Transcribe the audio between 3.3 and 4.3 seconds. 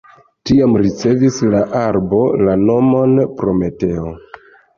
Prometeo.